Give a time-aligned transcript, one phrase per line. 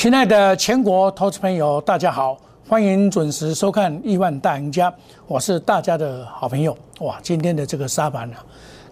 [0.00, 2.34] 亲爱的全国投资朋友，大家好，
[2.66, 4.90] 欢迎准时收看《亿万大赢家》，
[5.26, 6.74] 我是大家的好朋友。
[7.00, 8.42] 哇，今天的这个沙盘啊，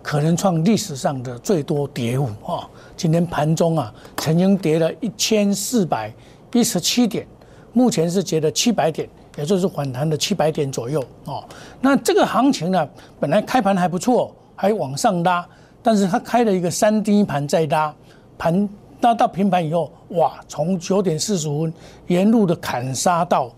[0.03, 2.69] 可能创历史上的最多跌幅啊！
[2.95, 6.13] 今天盘中啊，曾经跌了一千四百
[6.53, 7.27] 一十七点，
[7.73, 11.43] 目前是跌了七百点，也就是反弹的七百点左右哦。
[11.81, 12.87] 那这个行情呢，
[13.19, 15.49] 本来开盘还不错，还往上拉，
[15.83, 17.95] 但是它开了一个三低盘再拉
[18.37, 18.69] 盘。
[19.01, 21.75] 那到平盘以后，哇，从九点四十五分
[22.09, 23.49] 沿路的砍杀到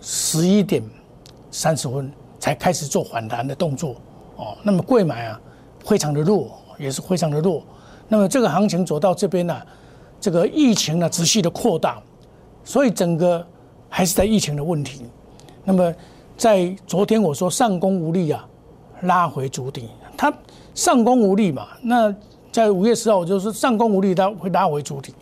[0.00, 0.82] 十一点
[1.50, 3.94] 三十分才开始做反弹的动作
[4.34, 4.56] 哦。
[4.64, 5.40] 那么贵买啊，
[5.84, 7.62] 非常的弱，也是非常的弱。
[8.08, 9.62] 那么这个行情走到这边呢，
[10.20, 12.02] 这个疫情呢持续的扩大，
[12.64, 13.46] 所以整个
[13.88, 15.04] 还是在疫情的问题。
[15.62, 15.94] 那么
[16.36, 18.44] 在昨天我说上攻无力啊，
[19.02, 20.32] 拉回主底，它
[20.74, 22.12] 上攻无力嘛，那。
[22.52, 25.14] 在五月十号，就是上攻无力，它会拉回主体，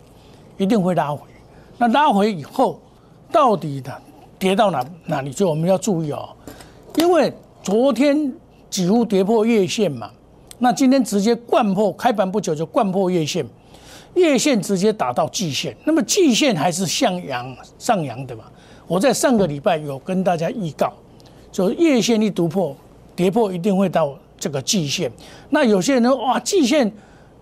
[0.57, 1.21] 一定会拉回。
[1.77, 2.81] 那拉回以后，
[3.31, 3.93] 到底的
[4.39, 5.31] 跌到哪哪里？
[5.31, 6.31] 就我们要注意哦，
[6.97, 7.31] 因为
[7.63, 8.33] 昨天
[8.71, 10.11] 几乎跌破月线嘛，
[10.59, 13.47] 那今天直接贯破，开盘不久就贯破月线，
[14.15, 18.45] 月线直接打到季线，那么季线还是向阳上扬的嘛？
[18.87, 20.91] 我在上个礼拜有跟大家预告，
[21.53, 22.75] 就月线一突破，
[23.15, 25.13] 跌破一定会到这个季线。
[25.51, 26.91] 那有些人哇，季线。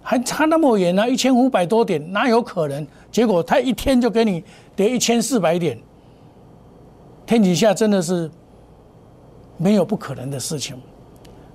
[0.08, 2.86] 还差那么远呢，一千五百多点，哪有可能？
[3.10, 4.44] 结果他一天就给你
[4.76, 5.76] 跌一千四百点，
[7.26, 8.30] 天底下真的是
[9.56, 10.80] 没有不可能的事情。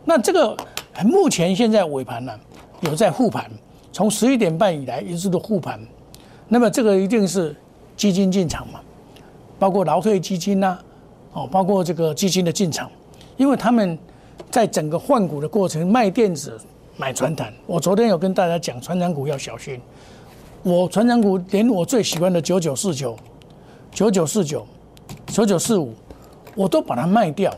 [0.04, 0.58] 那这个
[1.06, 2.38] 目前现在尾盘呢，
[2.82, 3.50] 有在护盘，
[3.94, 5.80] 从十一点半以来一直都护盘。
[6.50, 7.56] 那么这个一定是
[7.96, 8.82] 基金进场嘛，
[9.58, 10.78] 包括劳退基金呐，
[11.32, 12.92] 哦，包括这个基金的进场，
[13.38, 13.98] 因为他们
[14.50, 16.60] 在整个换股的过程卖电子。
[17.02, 19.82] 买船产，我昨天有跟大家讲，船产股要小心。
[20.62, 23.18] 我船产股连我最喜欢的九九四九、
[23.90, 24.64] 九九四九、
[25.26, 25.96] 九九四五，
[26.56, 27.52] 我都把它卖掉，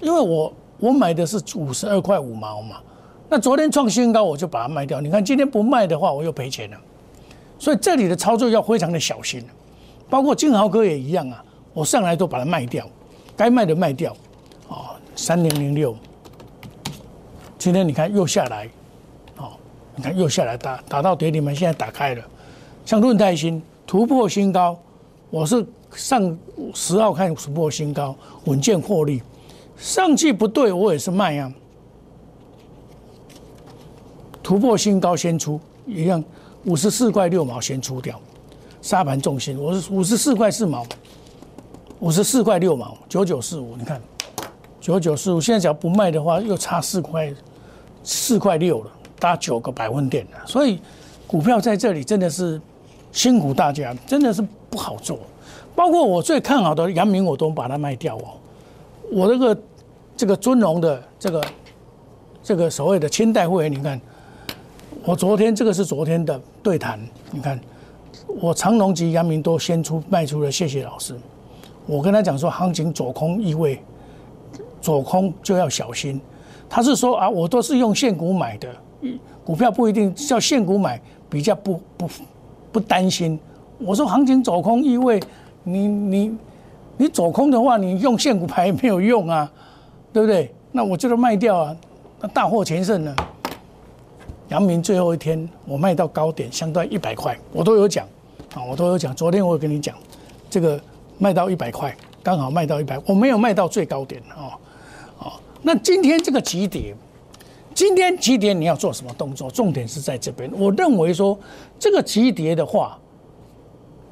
[0.00, 2.76] 因为我我买的是五十二块五毛嘛。
[3.28, 4.98] 那昨天创新高，我就把它卖掉。
[4.98, 6.76] 你看今天不卖的话，我又赔钱了。
[7.58, 9.44] 所以这里的操作要非常的小心，
[10.08, 11.44] 包括金豪哥也一样啊，
[11.74, 12.88] 我上来都把它卖掉，
[13.36, 14.16] 该卖的卖掉。
[14.68, 15.94] 哦，三零零六。
[17.64, 18.68] 今天你看又下来，
[19.38, 19.52] 哦，
[19.96, 22.22] 你看又下来打打到跌停板，现在打开了，
[22.84, 24.78] 像润泰新突破新高，
[25.30, 26.38] 我是上
[26.74, 28.14] 十号看突破新高，
[28.44, 29.22] 稳健获利，
[29.78, 31.50] 上去不对我也是卖啊，
[34.42, 36.22] 突破新高先出，一样
[36.66, 38.20] 五十四块六毛先出掉，
[38.82, 40.84] 沙盘重心我是五十四块四毛，
[42.00, 43.98] 五十四块六毛九九四五，你看
[44.82, 47.32] 九九四五，现在只要不卖的话，又差四块。
[48.04, 50.78] 四块六了，搭九个百分点了，所以
[51.26, 52.60] 股票在这里真的是
[53.10, 55.18] 辛苦大家，真的是不好做。
[55.74, 58.36] 包括我最看好的阳明，我都把它卖掉哦。
[59.10, 59.58] 我这个
[60.16, 61.44] 这个尊荣的这个
[62.42, 64.00] 这个所谓的清代会员，你看，
[65.04, 67.00] 我昨天这个是昨天的对谈，
[67.32, 67.58] 你看，
[68.40, 71.16] 我长隆及阳明都先出卖出了，谢谢老师。
[71.86, 73.82] 我跟他讲说，行情走空意味，
[74.80, 76.20] 走空就要小心。
[76.74, 78.68] 他是说啊，我都是用现股买的，
[79.44, 82.10] 股票不一定叫现股买，比较不不
[82.72, 83.38] 不担心。
[83.78, 85.22] 我说行情走空意味，
[85.62, 86.36] 你你
[86.96, 89.48] 你走空的话，你用现股牌没有用啊，
[90.12, 90.52] 对不对？
[90.72, 91.76] 那我就卖掉啊，
[92.20, 93.14] 那大获全胜呢。
[94.48, 98.04] 阳明最后一天我卖到高点，相当于一百块，我都有讲
[98.52, 99.14] 啊，我都有讲。
[99.14, 99.94] 昨天我有跟你讲，
[100.50, 100.80] 这个
[101.18, 104.58] 卖到一百块，刚好卖到一百，我没有卖到最高点啊。
[105.66, 106.94] 那今天这个急跌，
[107.74, 109.50] 今天急跌你要做什么动作？
[109.50, 110.50] 重点是在这边。
[110.52, 111.36] 我认为说
[111.78, 112.98] 这个急跌的话，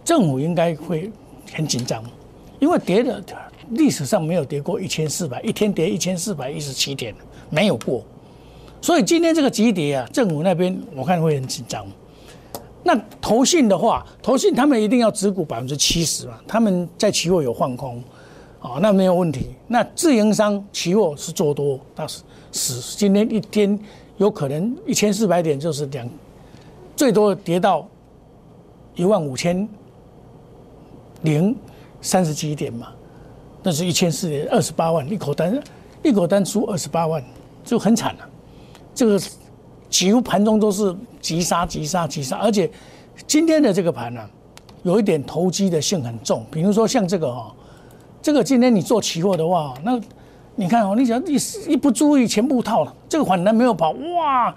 [0.03, 1.13] 政府应该会
[1.53, 2.03] 很紧张，
[2.59, 3.23] 因为跌的
[3.73, 7.15] 历史上没有跌过一千四百，一天跌一千四百一十七点，
[7.51, 8.03] 没有过。
[8.81, 11.87] 所以今天这个急跌啊，政府那边我看会很紧张。
[12.83, 18.03] 那投信的话，投信他们一定要持股百分之七十嘛，他们在期货有放空。
[18.63, 19.49] 啊，那没有问题。
[19.67, 22.23] 那自营商期货是做多，那是
[22.53, 23.77] 是今天一天
[24.19, 26.09] 有可能一千四百点就是两，
[26.95, 27.89] 最多跌到
[28.95, 29.69] 一万五千
[31.23, 31.57] 零
[32.01, 32.93] 三十几点嘛，
[33.65, 35.61] 那是一千四点二十八万一口单，
[36.05, 37.21] 一口单输二十八万
[37.65, 38.29] 就很惨了。
[38.95, 39.21] 这个
[39.91, 42.71] 几乎盘中都是急杀急杀急杀，而且
[43.27, 44.21] 今天的这个盘呢，
[44.85, 47.53] 有一点投机的性很重，比如说像这个哈。
[48.23, 50.01] 这个今天你做期货的话，那
[50.55, 51.37] 你看哦，你想一
[51.73, 54.55] 一不注意全部套了，这个反弹没有跑，哇，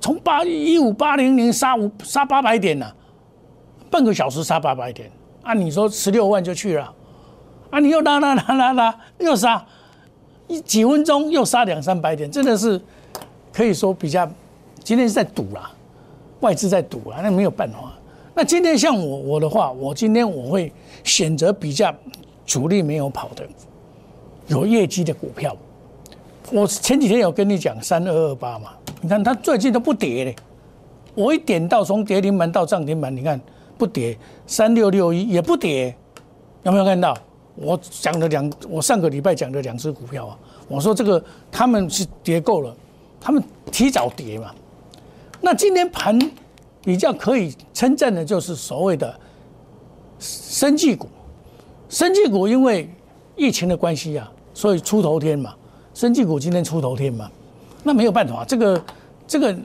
[0.00, 2.86] 从八一五八零零杀五杀八百点呢，
[3.90, 5.10] 半个小时杀八百点，
[5.42, 6.90] 啊，你说十六万就去了，
[7.70, 9.62] 啊，你又拉拉拉拉拉又杀，
[10.48, 12.80] 一几分钟又杀两三百点，真的是
[13.52, 14.26] 可以说比较，
[14.82, 15.70] 今天是在赌啦，
[16.40, 17.92] 外资在赌啦，那没有办法。
[18.34, 20.72] 那今天像我我的话，我今天我会
[21.02, 21.94] 选择比较
[22.46, 23.44] 主力没有跑的，
[24.46, 25.54] 有业绩的股票。
[26.52, 28.70] 我前几天有跟你讲三二二八嘛，
[29.00, 30.36] 你看它最近都不跌嘞。
[31.14, 33.40] 我一点到从跌停板到涨停板，你看
[33.76, 34.16] 不跌，
[34.46, 35.96] 三六六一也不跌，
[36.62, 37.16] 有没有看到？
[37.56, 40.38] 我讲的两，我上个礼拜讲的两只股票啊，
[40.68, 42.76] 我说这个他们是跌够了，
[43.18, 44.54] 他们提早跌嘛。
[45.40, 46.18] 那今天盘
[46.82, 49.18] 比较可以称赞的就是所谓的
[50.18, 51.08] 生技股，
[51.88, 52.88] 生技股因为
[53.36, 55.54] 疫情的关系啊，所以出头天嘛，
[55.94, 57.30] 生技股今天出头天嘛，
[57.82, 58.84] 那没有办法，这个
[59.26, 59.56] 这个。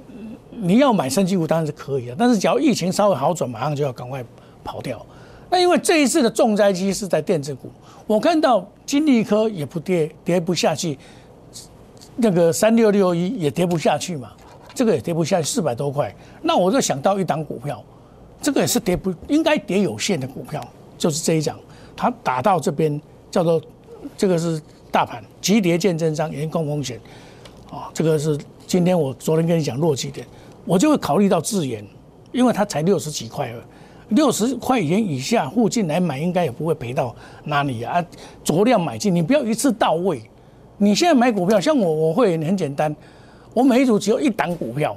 [0.63, 4.23] 你要买升级股当然是可以的，但是只要疫情稍微好转，马上就要赶快
[4.63, 5.03] 跑掉。
[5.49, 7.71] 那因为这一次的重灾区是在电子股，
[8.05, 10.99] 我看到金利科也不跌，跌不下去，
[12.15, 14.33] 那个三六六一也跌不下去嘛，
[14.75, 16.13] 这个也跌不下去，四百多块。
[16.43, 17.83] 那我就想到一档股票，
[18.39, 20.63] 这个也是跌不应该跌有限的股票，
[20.95, 21.57] 就是这一张，
[21.95, 22.99] 它打到这边
[23.29, 23.61] 叫做
[24.17, 24.61] 这个是
[24.91, 26.99] 大盘急跌见真章，严控风险
[27.69, 30.25] 啊，这个是今天我昨天跟你讲弱几点。
[30.63, 31.83] 我就会考虑到资源，
[32.31, 33.51] 因为它才六十几块，
[34.09, 37.15] 六十块钱以下附近来买，应该也不会赔到
[37.45, 38.03] 哪里啊。
[38.45, 40.21] 酌量买进，你不要一次到位。
[40.77, 42.95] 你现在买股票，像我，我会很简单，
[43.53, 44.95] 我每一组只有一档股票，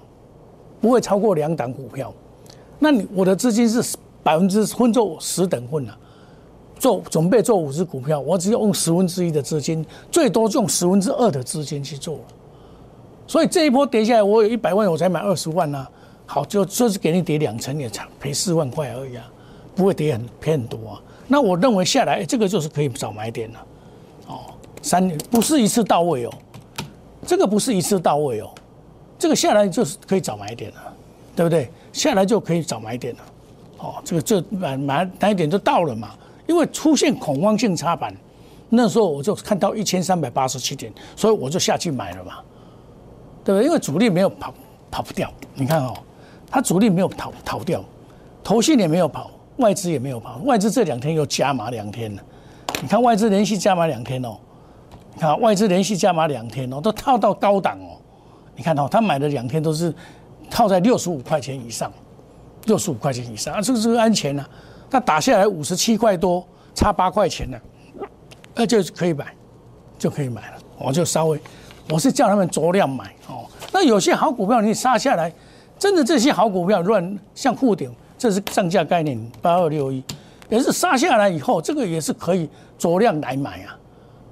[0.83, 2.13] 不会超过两档股票。
[2.79, 5.99] 那你我的资金是百分之分做十等份了，
[6.85, 9.83] 做准备做五只股票，我只用十分之一的资金，
[10.13, 12.21] 最多用十分之二的资金去做。
[13.27, 15.89] 所以这一波跌下来，我有一百万，我才买二十万呐。
[16.27, 19.25] 好，就就是给你跌两成，也才赔四万块而已啊，
[19.75, 21.01] 不会跌很赔很多啊。
[21.27, 23.67] 那我认为下来，这个就是可以早买点了。
[24.27, 24.41] 哦，
[24.83, 26.31] 三年不是一次到位哦，
[27.27, 28.51] 这个不是一次到位哦，
[29.19, 30.77] 这个下来就是可以早买点了，
[31.35, 31.71] 对不对？
[31.95, 33.21] 下来就可以早买点了。
[33.79, 36.11] 哦，这个这买买买点就到了嘛，
[36.47, 38.15] 因为出现恐慌性插板，
[38.69, 42.35] 那时候我就看到一千三百八十七点，所以我就下去买了嘛。
[43.45, 43.67] 对不对？
[43.67, 44.55] 因为主力没有跑，
[44.91, 45.31] 跑不掉。
[45.55, 45.93] 你看哦，
[46.51, 47.85] 它主力没有逃逃掉，
[48.43, 50.39] 头信也没有跑，外资也没有跑。
[50.45, 52.23] 外资这两天又加码两天了。
[52.81, 54.35] 你看外资连续加码两天哦，
[55.15, 58.01] 你看外资连续加码两天哦，都套到高档哦。
[58.57, 59.95] 你看哦，他买的两天都是
[60.51, 61.93] 套在六十五块钱以上，
[62.65, 64.49] 六十五块钱以上啊，这个是安全啊。
[64.91, 67.59] 他打下来五十七块多，差八块钱呢，
[68.55, 69.35] 那就可以买，
[69.99, 70.59] 就可以买了。
[70.79, 71.41] 我就稍微。
[71.91, 73.45] 我是叫他们酌量买哦。
[73.71, 75.31] 那有些好股票你杀下来，
[75.79, 80.03] 真的这些好股票乱像沪顶，这是上架概念八二六一，
[80.49, 82.49] 也是杀下来以后，这个也是可以
[82.79, 83.77] 酌量来买啊，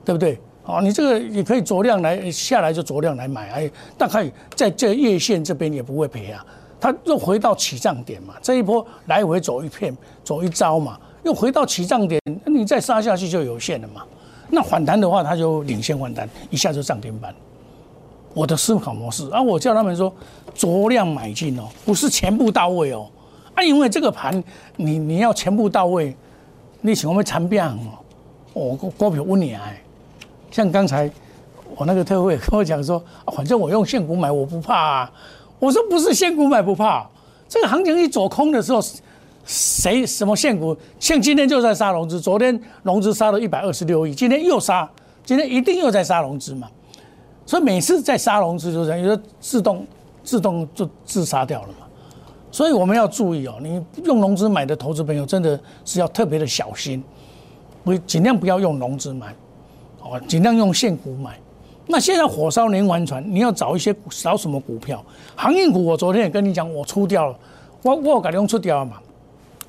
[0.05, 0.41] 对不对？
[0.65, 6.47] 哦，你这个也可以酌量来下来就酌量来买，哎，大概在这月线这边也不会赔啊。
[6.83, 14.03] 它又回到起涨点嘛，这一波来回走一片，走一招嘛，又回到起涨点，那你再杀下去就有限了嘛。
[14.51, 17.33] 那反弹的话，它就领先反弹，一下就涨停板。
[18.35, 20.13] 我的思考模式啊，我叫他们说
[20.57, 23.09] 酌量买进哦，不是全部到位哦。
[23.55, 24.43] 啊，因为这个盘
[24.75, 26.17] 你你要全部到位，
[26.81, 27.79] 你请我们参变哦。
[28.55, 29.81] 我股票问你哎，
[30.51, 31.09] 像刚才
[31.77, 35.13] 我那个特惠跟我讲说，反正我用现股买，我不怕啊。
[35.63, 37.09] 我说不是现股买不怕，
[37.49, 38.81] 这个行情一走空的时候。
[39.45, 40.77] 谁什么现股？
[41.01, 44.89] 像今天就在杀融资，昨天融资杀了一百二十六亿，今天又杀，
[45.25, 46.69] 今天一定又在杀融资嘛？
[47.45, 49.85] 所以每次在杀融资，就这样，有的自动
[50.23, 51.89] 自动就自杀掉了嘛。
[52.53, 57.03] 所以我们要注意哦，你用融资买的投资朋友，真的是要特别的小心，
[57.83, 59.35] 不尽量不要用融资买，
[60.03, 61.37] 哦，尽量用现股买。
[61.93, 65.05] 那现在火烧连环船，你要找一些找什么股票？
[65.37, 67.39] 航运股，我昨天也跟你讲，我出掉了，
[67.83, 68.97] 我我改用出掉了嘛。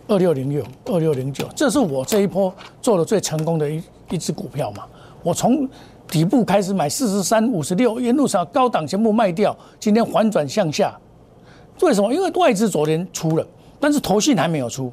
[0.08, 4.86] 二六零六、二六零九，这是我这一波做的最成功的一一只股票嘛。
[5.22, 5.68] 我从
[6.08, 10.98] 底部开始买四十三、五十六，沿路上高档全部卖掉，今天反转向下。
[11.82, 12.14] 为什么？
[12.14, 13.46] 因为外资昨天出了，
[13.82, 14.90] 但是投信还没有出。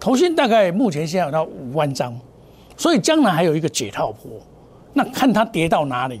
[0.00, 2.12] 投信大概目前现在有到五万张，
[2.76, 4.32] 所以将来还有一个解套波。
[4.92, 6.20] 那看它跌到哪里？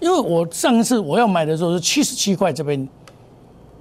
[0.00, 2.88] 因为我上一次我要买的时候是七十七块这边，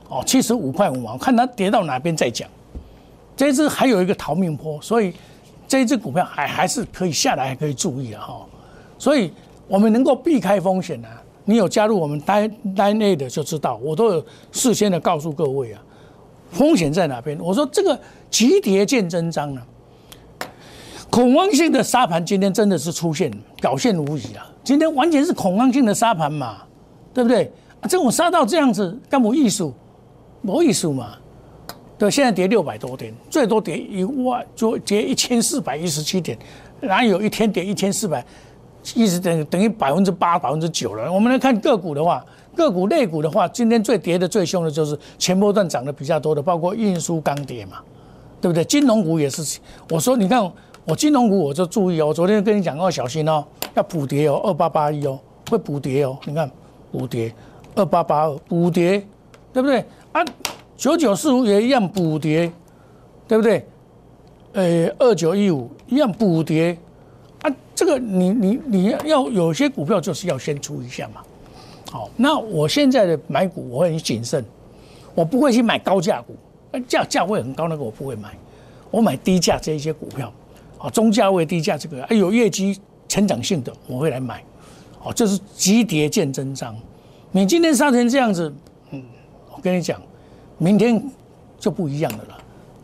[0.08, 2.50] 哦，七十五块五毛，看它跌到哪边再讲。
[3.36, 5.14] 这只还有一个逃命坡，所以
[5.68, 8.46] 这一只股票还还是可以下来，还可以注意啊哈。
[8.98, 9.32] 所以
[9.68, 11.08] 我们能够避开风险呢。
[11.44, 15.82] 你有加入我们单单内的就知道，我都有事先的告诉各位啊。
[16.52, 17.38] 风险在哪边？
[17.40, 18.00] 我说这个
[18.32, 19.62] 急跌见真章了。
[21.16, 23.32] 恐慌性的沙盘今天真的是出现
[23.62, 24.46] 表现无疑啊！
[24.66, 26.58] 今天完全是恐慌性的沙盘嘛，
[27.14, 27.50] 对不对？
[27.84, 29.74] 这种杀到这样子，干无艺术，
[30.42, 31.14] 没艺术嘛？
[31.98, 36.38] 对，现在跌六百多点，最多跌一万，就跌一千四百一十七点，
[36.82, 38.22] 然后有一天跌一千四百，
[38.94, 41.10] 一直等等于百分之八、百分之九了。
[41.10, 42.26] 我们来看个股的话，
[42.58, 47.78] 个股类股的话，今天最跌的最凶的就是前波段涨得比较多的，包括运输、钢铁嘛，
[48.42, 48.66] 对不对？
[48.66, 49.62] 金融股也是。
[49.90, 50.52] 我说，你看
[50.86, 52.08] 我金融股，我就注意哦。
[52.08, 56.16] 我昨天跟你讲要小心哦，要补跌哦，二八八一哦，会补跌哦。
[56.26, 56.50] 你看
[56.92, 57.34] 补跌，
[57.74, 59.04] 二八八二补跌，
[59.52, 60.24] 对不对啊？
[60.78, 62.52] 九九四五也一样补跌，
[63.28, 63.66] 对不对？
[64.54, 66.78] 呃，二九一五一样补跌，
[67.42, 71.22] 啊，这个你你你要有些股票就是要先出一下嘛。
[71.92, 74.46] 好，那我现在的买股我很谨慎，
[75.16, 76.36] 我不会去买高价股，
[76.88, 78.38] 价价位很高那个我不会买，
[78.92, 80.32] 我买低价这一些股票，
[80.86, 84.44] 啊，中价位低价这个，哎有业绩成长性的我会来买，
[85.04, 86.76] 哦，这是急跌见真章。
[87.32, 88.54] 你今天杀成这样子，
[88.92, 89.04] 嗯，
[89.56, 90.00] 我跟你讲。
[90.58, 91.04] 明天
[91.60, 92.38] 就不一样的了，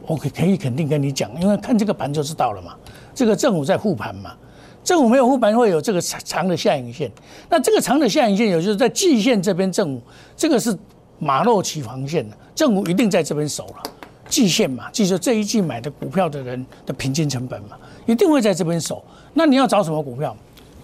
[0.05, 2.75] 我可可以肯定跟你讲，因为看这个盘就知道了嘛。
[3.15, 4.35] 这个正午在护盘嘛，
[4.83, 7.09] 正午没有护盘会有这个长长的下影线。
[7.49, 10.01] 那这个长的下影线，有就是在季线这边正午，
[10.35, 10.77] 这个是
[11.17, 13.83] 马路起防线的，正午一定在这边守了。
[14.31, 19.03] 季线嘛，记住这一季买的股票的人的平均成本嘛，一定会在这边守。
[19.35, 20.35] 那你要找什么股票？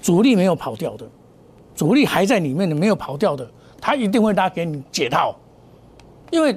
[0.01, 1.05] 主力没有跑掉的，
[1.75, 3.49] 主力还在里面的没有跑掉的，
[3.81, 5.35] 他一定会拉给你解套，
[6.29, 6.55] 因为。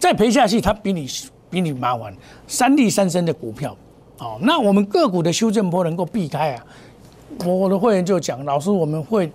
[0.00, 1.06] 再赔下去，他比你
[1.50, 2.16] 比你麻烦，
[2.46, 3.76] 三利三升的股票，
[4.16, 6.64] 哦，那我们个股的修正波能够避开啊？
[7.44, 9.30] 我我的会员就讲，老师我们会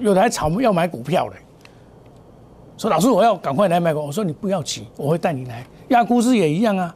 [0.00, 1.36] 有来炒要买股票的，
[2.76, 5.66] 说老师我要赶快来买股，我说你不要急，我会带你来。
[5.88, 6.94] 亚股市也一样啊，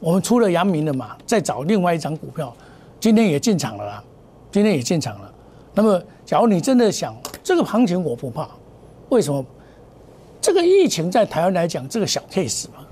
[0.00, 2.54] 我们出了阳明了嘛，再找另外一张股票，
[3.00, 4.04] 今天也进场了啦，
[4.52, 5.32] 今天也进场了。
[5.72, 8.48] 那么，假如你真的想这个行情，我不怕，
[9.08, 9.44] 为什么？
[10.40, 12.84] 这个疫情在台湾来讲，这个小 case 嘛，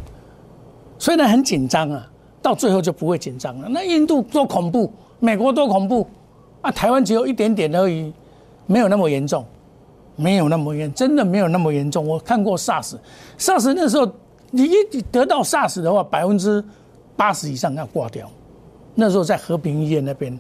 [0.99, 2.11] 虽然很紧张啊，
[2.41, 3.69] 到最后就不会紧张了。
[3.69, 6.09] 那印度多恐怖，美国多恐怖
[6.63, 8.11] 啊，台湾只有一点点而已，
[8.65, 9.45] 没有那么严重，
[10.17, 12.07] 没有那么严，真的没有那么严重。
[12.07, 14.11] 我看过 SARS，SARS 那时候
[14.51, 16.63] 你一得到 SARS 的话，百分之
[17.17, 18.31] 八十以上要挂掉。
[18.95, 20.39] 那时候在和平医院那边，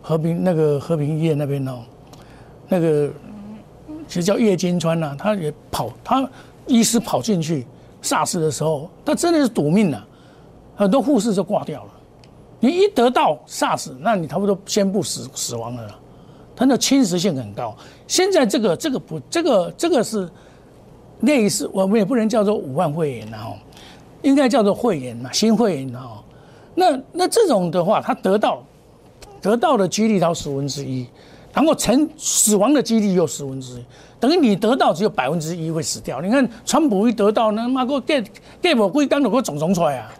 [0.00, 1.80] 和平那个和平医院那边哦，
[2.68, 3.10] 那个
[4.08, 6.28] 其实叫叶金川呐，他也跑他。
[6.66, 7.66] 医师跑进去
[8.02, 10.06] SARS 的时候，他真的是赌命了，
[10.76, 11.90] 很多护士就挂掉了。
[12.60, 15.98] 你一得到 SARS，，那你差不多宣布死死亡了，
[16.54, 17.76] 它的侵蚀性很高。
[18.06, 20.28] 现在这个这个不这个这个是
[21.20, 23.56] 类似，我们也不能叫做武汉肺炎哦，
[24.22, 26.22] 应该叫做肺炎嘛，新肺炎哦。
[26.74, 28.62] 那那这种的话，他得到
[29.40, 31.06] 得到的几率到十分之一。
[31.54, 33.84] 然后成死亡的几率有十分之一，
[34.18, 36.18] 等于你得到只有百分之一会死掉。
[36.22, 38.24] 你看川普一得到，那妈个 get
[38.62, 40.10] get 我龟缸都给肿肿出来啊，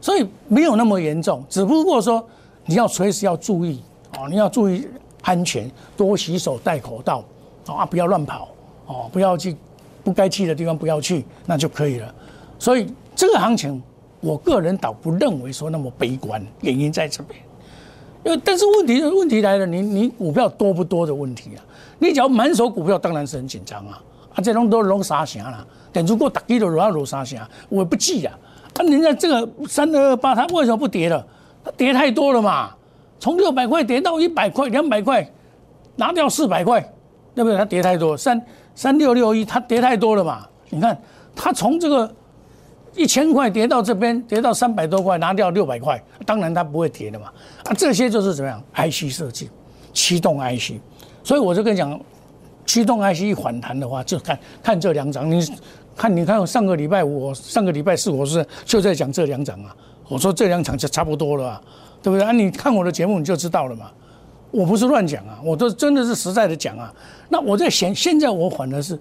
[0.00, 1.44] 所以没有那么严重。
[1.46, 2.26] 只不过说
[2.64, 3.82] 你要随时要注意
[4.16, 4.88] 哦，你要注意
[5.22, 7.24] 安全，多洗手、戴口罩
[7.66, 8.48] 啊，不要乱跑
[8.86, 9.56] 哦，不要去
[10.02, 12.14] 不该去的地方不要去，那就可以了。
[12.58, 13.82] 所以这个行情，
[14.20, 17.38] 我个人倒不认为说那么悲观，原因在这边。
[18.24, 21.64] 因为，但是问题问题来了，你你股票多不多的问题啊？
[21.98, 24.02] 你只要满手股票，当然是很紧张啊！
[24.34, 25.64] 啊，这种都弄啥钱啦？
[25.92, 28.38] 等如果打击的罗要罗啥钱，我不记啊！
[28.74, 31.24] 啊，人家这个三二二八，它为什么不跌了？
[31.64, 32.74] 它跌太多了嘛！
[33.20, 35.28] 从六百块跌到一百块、两百块，
[35.96, 36.80] 拿掉四百块，
[37.34, 37.56] 对不对？
[37.56, 38.40] 它跌太多，三
[38.74, 40.46] 三六六一，它跌太多了嘛？
[40.70, 41.00] 你看，
[41.34, 42.14] 它从这个。
[42.94, 47.26] 一千块跌到这边，跌到三百多块，拿掉六百块，当然它不会跌的嘛。
[47.64, 49.48] 啊，这些就是怎么样？IC 设计，
[49.92, 50.72] 驱动 IC。
[51.22, 52.00] 所以我就跟你讲，
[52.66, 55.30] 驱动 IC 一反弹的话，就看看这两涨。
[55.30, 55.46] 你
[55.94, 59.76] 看，你看上个礼拜五、上个礼拜四，我是就在讲这两涨啊。
[60.08, 61.62] 我说这两场就差不多了，啊
[62.02, 62.32] 对不对啊？
[62.32, 63.90] 你看我的节目你就知道了嘛。
[64.50, 66.92] 我不是乱讲啊，我都真的是实在的讲啊。
[67.28, 68.98] 那我在想，现在我反而是。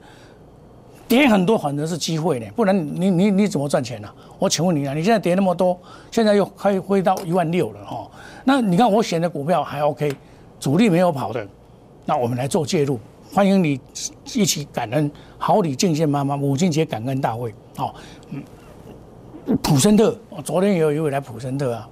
[1.09, 4.09] 跌很多，反而是机会呢，不然你你你怎么赚钱呢？
[4.37, 5.79] 我请问你啊，你现在跌那么多，
[6.11, 8.05] 现在又可以回到一万六了哈。
[8.43, 10.13] 那你看我选的股票还 OK，
[10.59, 11.47] 主力没有跑的，
[12.03, 12.99] 那我们来做介入，
[13.33, 13.79] 欢迎你
[14.33, 17.55] 一起感恩好礼敬献妈妈母亲节感恩大会。
[17.77, 17.95] 好，
[18.31, 18.43] 嗯，
[19.61, 20.17] 普森特。
[20.29, 21.87] 我昨天也有一位来普森特啊。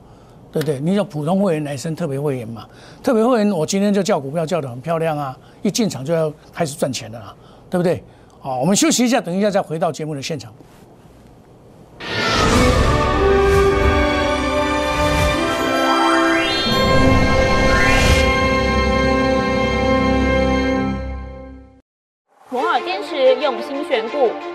[0.52, 2.66] 对不对你叫普通会员来升特别会员嘛？
[3.04, 7.36] 特别会员我今天就叫股票叫的很漂亮啊一进场就要开始赚钱了啊
[7.70, 8.02] 对不对？
[8.40, 10.54] 好我们休息一下等一下再回到节目的现场。
[22.50, 24.55] 我好坚持用心选股。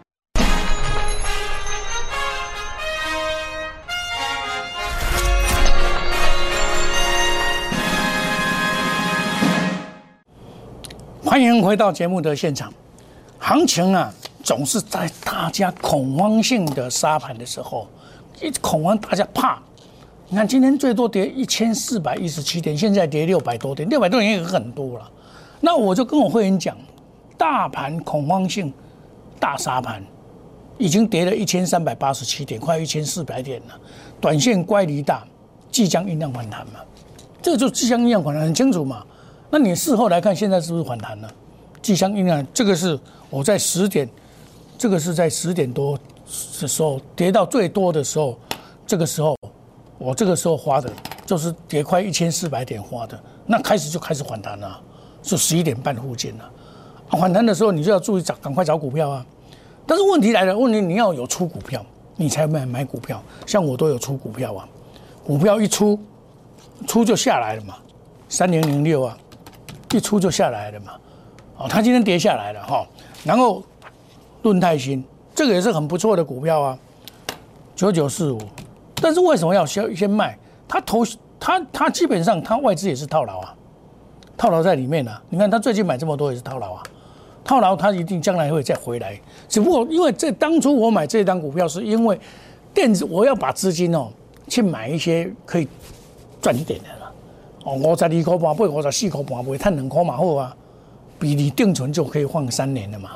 [11.31, 12.73] 欢迎回到节目的现场。
[13.39, 17.87] 行情啊，总是在大家恐慌性的杀盘的时候，
[18.41, 19.57] 一恐慌，大家怕。
[20.27, 25.09] 你看今天最多跌一千四百一十七点，现在跌六百多点，六百多点也很多了。
[25.61, 26.75] 那我就跟我会员讲，
[27.37, 28.73] 大盘恐慌性
[29.39, 30.03] 大杀盘，
[30.77, 33.79] 已经跌了一千三百八十七点，快一千四百点了。
[34.19, 35.25] 短线乖离大，
[35.71, 36.81] 即将酝酿反弹嘛？
[37.41, 39.05] 这个就即将酝酿反弹，很清楚嘛？
[39.51, 41.29] 那你事后来看，现在是不是反弹了？
[41.81, 44.09] 即将酝酿，这个是我在十点，
[44.77, 45.99] 这个是在十点多
[46.59, 48.39] 的时候跌到最多的时候，
[48.87, 49.35] 这个时候。
[50.03, 50.91] 我这个时候花的，
[51.27, 54.81] 就是跌快一千四百点花的，那开始就开始反弹了，
[55.21, 56.51] 是十一点半附近了。
[57.11, 59.23] 反弹的时候，你就要注意找，赶快找股票啊。
[59.85, 61.85] 但是问题来了，问题你要有出股票，
[62.15, 63.21] 你才买买股票。
[63.45, 64.67] 像我都有出股票啊，
[65.23, 65.99] 股票一出，
[66.87, 67.75] 出就下来了嘛，
[68.27, 69.15] 三零零六啊，
[69.93, 70.93] 一出就下来了嘛。
[71.57, 72.85] 哦，它今天跌下来了哈。
[73.23, 73.63] 然后
[74.41, 75.03] 论泰新，
[75.35, 76.79] 这个也是很不错的股票啊，
[77.75, 78.39] 九九四五。
[78.95, 80.37] 但是为什么要先先卖？
[80.67, 81.03] 他投
[81.39, 83.53] 他他基本上他外资也是套牢啊，
[84.37, 85.11] 套牢在里面呢。
[85.29, 86.83] 你看他最近买这么多也是套牢啊，
[87.43, 89.19] 套牢他一定将来会再回来。
[89.49, 92.19] 只不过因为这当初我买这张股票是因为
[92.73, 94.09] 电子我要把资金哦
[94.47, 95.67] 去买一些可以
[96.41, 97.00] 赚一点的。
[97.63, 100.55] 哦，五十二块半倍，五十四块半倍，赚两块嘛好啊，
[101.19, 103.11] 比你定存就可以放三年了嘛。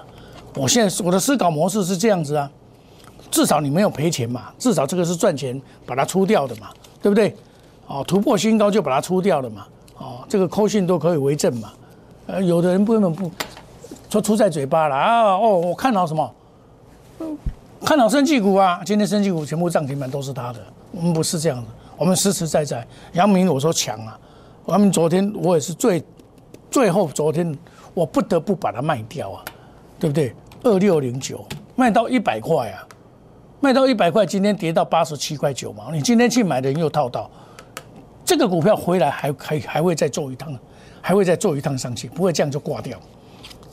[0.55, 2.49] 我现在我的思考模式是这样子啊。
[3.31, 6.69] 至少你没有赔钱嘛，至少这个是赚钱，把它出掉的嘛，
[7.01, 7.35] 对不对？
[7.87, 9.65] 哦，突破新高就把它出掉了嘛，
[9.97, 11.73] 哦，这个扣信都可以为证嘛。
[12.27, 13.29] 呃，有的人根本不
[14.09, 16.33] 说出在嘴巴了啊，哦，我看到什么？
[17.83, 20.59] 看到升绩股啊，今天升绩股全部涨停板都是他的，
[20.91, 22.87] 我们不是这样的，我们实实在在。
[23.13, 24.17] 杨明我说强啊，
[24.67, 26.03] 他们昨天我也是最
[26.69, 27.57] 最后昨天
[27.93, 29.45] 我不得不把它卖掉啊，
[29.99, 30.33] 对不对？
[30.63, 32.87] 二六零九卖到一百块啊。
[33.61, 35.89] 卖到一百块，今天跌到八十七块九毛。
[35.89, 37.31] 你今天去买的人又套到，
[38.23, 40.55] 这个股票回来还还还会再做一趟，
[41.01, 42.99] 还会再做一趟上去，不会这样就挂掉。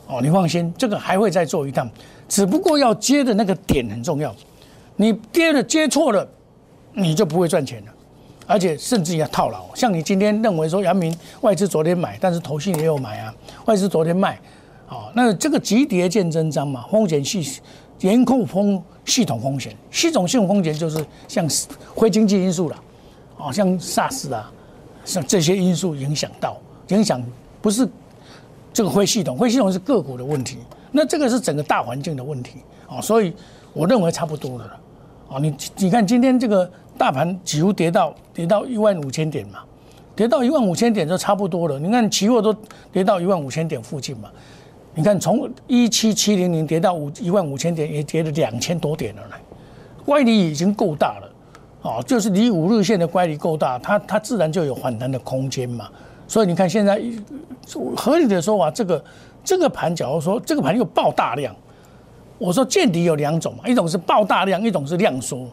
[0.07, 1.90] 哦，你放心，这个还会再做一趟，
[2.26, 4.35] 只不过要接的那个点很重要。
[4.96, 6.26] 你跌了接错了，
[6.94, 7.91] 你就不会赚钱了，
[8.46, 9.64] 而且甚至要套牢。
[9.74, 13.35] 像你今天认为说阳明外资昨天买，但是投信也有买啊，
[13.66, 14.38] 外资昨天卖，
[14.88, 17.61] 哦，那这个急跌见真章嘛，风险系
[18.00, 18.83] 严控风。
[19.05, 21.44] 系统风险，系统性风险就是像
[21.96, 22.76] 非经济因素了，
[23.37, 24.48] 哦，像 SARS 啊，
[25.05, 26.57] 像这些因素影响到，
[26.90, 27.20] 影响
[27.61, 27.87] 不是
[28.72, 30.59] 这个非系统，非系统是个股的问题，
[30.92, 33.35] 那这个是整个大环境的问题，哦，所以
[33.72, 34.81] 我认为差不多的了，
[35.26, 39.61] 哦，你你看今天这个大盘几乎跌到跌到一万五千点嘛，
[40.14, 42.55] 跌到一万五千点就差不多了，你看期货都
[42.92, 44.31] 跌到一万五千点附近嘛。
[44.94, 49.35] 你看，从一七七零零跌到五一万五千点，也跌了两千多点了呢。
[50.05, 51.31] 乖离已经够大了，
[51.81, 55.88] 哦，就是离五日线的乖离够大，它它自然就有反弹的空间嘛。
[56.28, 57.00] 所以你看，现在
[57.96, 59.02] 合理的说法，这个
[59.42, 61.57] 这个盘，假如说这个盘又爆大量，
[62.37, 65.48] 我说见底有两种嘛，一种是爆大量，一种是量缩。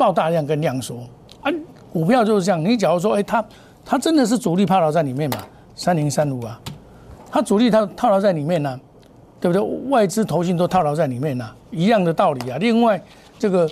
[0.00, 0.96] 爆大量跟量缩
[1.42, 1.52] 啊，
[1.92, 2.64] 股票就是这样。
[2.64, 3.44] 你假如说，哎，它
[3.84, 5.36] 它真的是主力套牢在里面嘛？
[5.76, 6.58] 三零三五啊。
[7.30, 8.80] 它主力它套牢在里面呢，
[9.38, 9.90] 对不对？
[9.90, 12.56] 外资投信都套牢在里面呢，一样的道理啊。
[12.58, 12.98] 另外，
[13.38, 13.70] 这个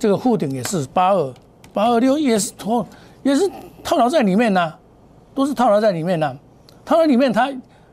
[0.00, 1.32] 这个沪顶也是八二
[1.72, 2.84] 八二六也是套
[3.22, 3.48] 也是
[3.84, 4.74] 套牢在里面呢，
[5.32, 6.36] 都是套牢在里面呢。
[6.84, 7.48] 套牢里面，它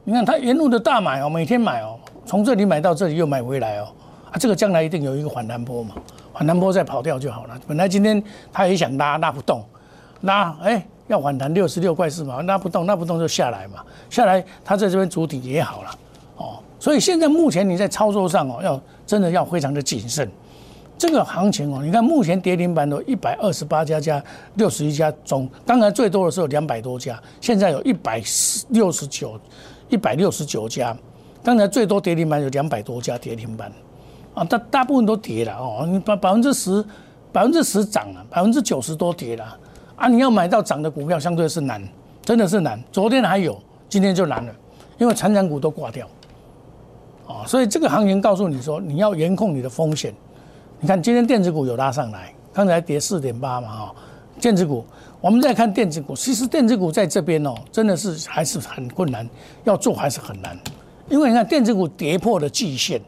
[0.06, 3.88] 你看它沿路的大买哦，每天买哦，从这里买到这里又买回来哦，
[4.32, 5.96] 啊，这个将来一定有一个反弹波嘛，
[6.34, 7.60] 反弹波再跑掉就好了。
[7.68, 9.64] 本来今天他也想拉拉不动，
[10.22, 15.90] 拉哎要反弹六十六块四嘛，拉不动，拉不动就下来嘛，下来他在这边主体也好了
[16.38, 16.60] 哦。
[16.80, 20.30] 所以现在目前你在操作上哦，要真的要非常的谨慎。
[20.98, 24.22] 这个行情哦，你看目前跌停板都一百二十八家加
[24.56, 28.22] 六十一家中，当然最多的时候两百多家，现在有一百
[28.70, 29.40] 六十九
[29.88, 30.96] 一百六十九家，
[31.42, 33.72] 刚才最多跌停板有两百多家跌停板
[34.44, 36.84] 大大部分都跌了哦，你百百分之十
[37.32, 39.58] 百分之十涨了，百分之九十多跌了
[39.96, 41.82] 啊，你要买到涨的股票相对是难，
[42.24, 42.82] 真的是难。
[42.92, 44.54] 昨天还有，今天就难了，
[44.98, 46.08] 因为成长股都挂掉
[47.28, 50.14] 啊，所以这个行情告诉你说，你要严控你的风险。
[50.80, 53.96] 你看，今天电子股有拉上来，刚才跌四点八嘛，哈，
[54.40, 54.86] 电子股，
[55.20, 59.30] 我们再看电子股，其实电子股在这边哦，真的是还是很困难，
[59.66, 60.58] 要做还是很难，
[61.10, 63.02] 因为你看电子股跌破了季线，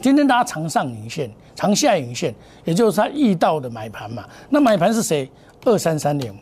[0.00, 2.34] 今天拉长上影线、长下影线，
[2.64, 5.30] 也就是它遇到的买盘嘛，那买盘是谁？
[5.64, 6.34] 二三三零，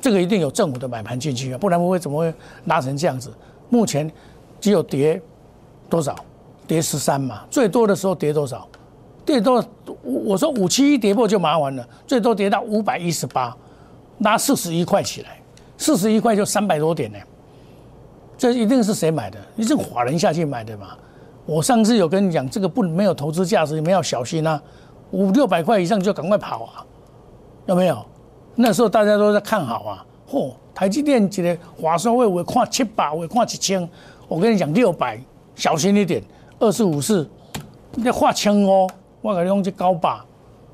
[0.00, 2.32] 这个一定有政府的买盘进去啊，不然会怎么会
[2.66, 3.32] 拉成这样子？
[3.70, 4.10] 目前
[4.60, 5.20] 只有跌
[5.88, 6.14] 多少？
[6.66, 8.68] 跌十三嘛，最多的时候跌多少？
[9.24, 9.64] 跌多，
[10.02, 13.56] 我说五七一跌破就麻烦了，最多跌到五百一十八，
[14.18, 15.40] 拉四十一块起来，
[15.78, 17.18] 四十一块就三百多点呢。
[18.36, 19.38] 这一定是谁买的？
[19.56, 20.88] 一定华人下去买的嘛？
[21.46, 24.60] 我上次有跟你讲，这个不没有投资价值，你们要小心啊！
[25.12, 26.84] 五六百块以上就赶快跑啊！
[27.66, 28.04] 有没有？
[28.56, 30.04] 那时候大家都在看好啊！
[30.28, 33.88] 嚯，台积电几个华硕会我看七百，我看几千，
[34.26, 35.18] 我跟你讲六百，
[35.54, 36.20] 小心一点，
[36.58, 37.28] 二四五四，
[37.98, 38.88] 要画枪哦！
[39.22, 40.24] 我给你用这高把，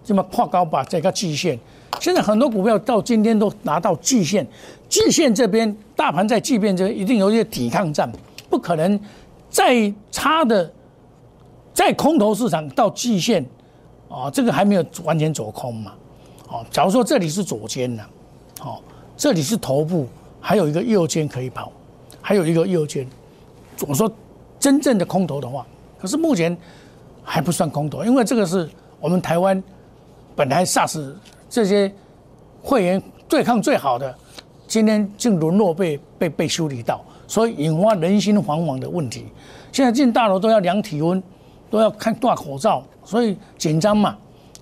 [0.02, 1.58] 这么跨高把，再个季线。
[2.00, 4.46] 现在很多股票到今天都拿到季线，
[4.88, 8.10] 季线这边大盘在季变这一定有一些抵抗战，
[8.48, 8.98] 不可能
[9.52, 10.68] 再差的，
[11.72, 13.46] 在空头市场到季线，
[14.08, 15.92] 啊，这个还没有完全走空嘛。
[16.48, 18.02] 哦，假如说这里是左肩呢，
[18.62, 18.82] 哦，
[19.16, 20.08] 这里是头部，
[20.40, 21.70] 还有一个右肩可以跑，
[22.20, 23.06] 还有一个右肩。
[23.86, 24.10] 我说
[24.58, 25.64] 真正的空头的话，
[26.00, 26.58] 可是目前。
[27.24, 29.62] 还不算空头，因为这个是我们台湾
[30.34, 31.14] 本来 SARS
[31.48, 31.90] 这些
[32.60, 34.12] 会员对抗最好的，
[34.66, 37.00] 今天竟沦落被被被修理到，
[37.32, 39.24] 所以引发人心惶惶的问题。
[39.72, 41.22] 现在进大楼都要量体温，
[41.70, 44.14] 都要看戴口罩，所以紧张嘛。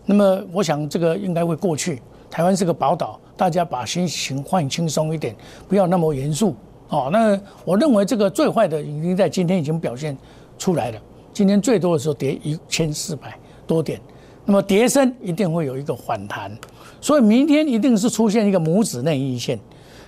[0.07, 2.01] 那么我想这个应该会过去。
[2.31, 5.35] 台湾是个宝岛，大家把心情放轻松一点，
[5.67, 6.55] 不要那么严肃。
[6.91, 10.17] 哦，那我认为这个最坏的已经在今天已经表现
[10.57, 10.99] 出来了。
[11.33, 14.01] 今天最多的时候跌一千四百多点，
[14.45, 16.57] 那么跌升一定会有一个反弹，
[17.01, 19.59] 所以明天一定是出现一个拇指内一线。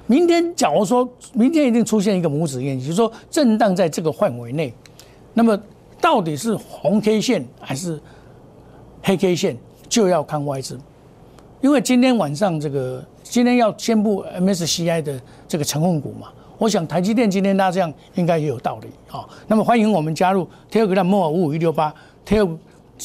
[0.06, 4.72] 明天假如说明天一定出现一个拇指线，就是说震荡在这个范围内，
[5.34, 5.58] 那么
[6.00, 7.98] 到底是红 K 线还是
[9.02, 9.56] 黑 K 线，
[9.88, 10.78] 就要看外资，
[11.60, 16.28] 因为今天晚上这个今天要宣布 MSCI 的这个成分股嘛。
[16.58, 19.28] 我想台积电今天拉这样应该也有道理啊。
[19.48, 21.92] 那么欢迎我们加入 Telegram 莫尔五五一六八
[22.26, 22.56] Tel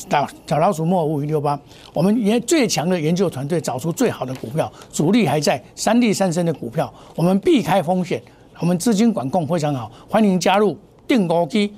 [0.10, 1.60] 打小老鼠莫五五一六八，
[1.94, 8.22] 我们研最强的研究团队找出最好的股票，主力还在三利三升的股票，我们避开风险，
[8.60, 9.92] 我们资金管控非常好。
[10.10, 11.74] 欢迎加入定高机，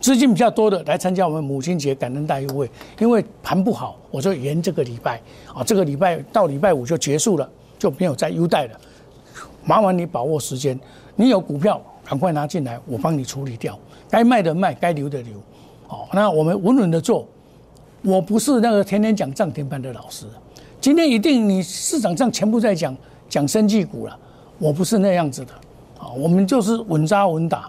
[0.00, 2.68] 资金比较多的来参加我们母亲节感恩大优惠。
[2.98, 5.20] 因为盘不好，我就延这个礼拜
[5.54, 8.80] 啊，这个礼拜到礼拜五就结束了，就没有再优待了。
[9.64, 10.78] 麻烦你把握时间，
[11.14, 13.78] 你有股票赶快拿进来，我帮你处理掉，
[14.10, 15.34] 该卖的卖，该留的留。
[15.92, 17.28] 好，那我们稳稳的做。
[18.00, 20.24] 我不是那个天天讲涨停板的老师，
[20.80, 22.96] 今天一定你市场上全部在讲
[23.28, 24.18] 讲生技股了，
[24.58, 25.52] 我不是那样子的。
[25.98, 27.68] 啊，我们就是稳扎稳打，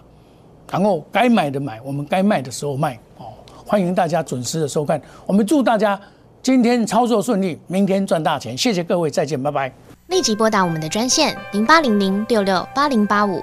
[0.70, 2.98] 然后该买的买，我们该卖的时候卖。
[3.18, 3.26] 哦，
[3.66, 6.00] 欢迎大家准时的收看，我们祝大家
[6.42, 8.56] 今天操作顺利，明天赚大钱。
[8.56, 9.70] 谢谢各位，再见，拜拜。
[10.06, 13.42] 立即拨打我们的专线零八零零六六八零八五